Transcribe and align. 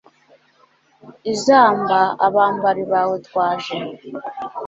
izamba, 1.33 1.99
abambari 2.25 2.83
bawe 2.91 3.15
twaje 3.27 3.75